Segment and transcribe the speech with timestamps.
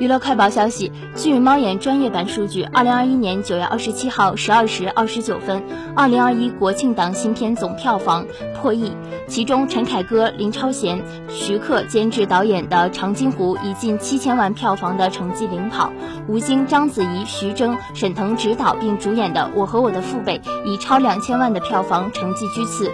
[0.00, 5.62] 娱乐快报消息据猫眼专业版数据二零二一年九月二十七号十二时二十九分
[5.94, 8.26] 二零二一国庆档新片总票房
[8.56, 8.96] 破亿
[9.28, 15.92] 其中陈凯歌林超贤徐克监制导演的长津湖以近七千万票房的成绩领跑
[16.26, 22.90] 吴京章子怡徐峥沈腾执导并主演的我和我的父辈以超两千万的票房成绩居次。